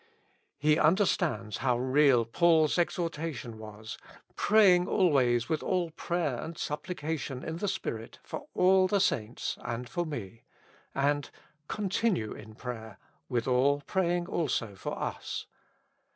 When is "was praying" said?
3.59-4.87